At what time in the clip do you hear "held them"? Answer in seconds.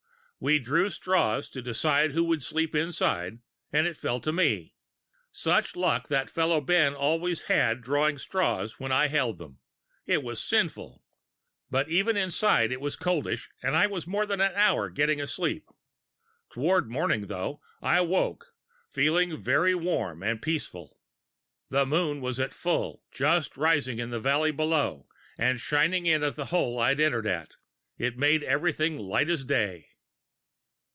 9.05-9.59